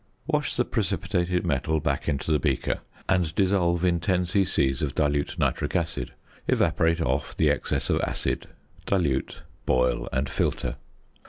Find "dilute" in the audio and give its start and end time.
4.95-5.37, 8.87-9.43